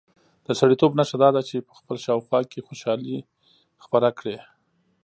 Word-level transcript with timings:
د 0.45 0.47
سړیتوب 0.59 0.91
نښه 0.99 1.17
دا 1.23 1.29
ده 1.35 1.41
چې 1.49 1.65
په 1.67 1.73
خپل 1.79 1.95
شاوخوا 2.05 2.39
کې 2.51 2.65
خوشالي 2.67 3.17
خپره 3.83 4.09
کړي. 4.19 4.37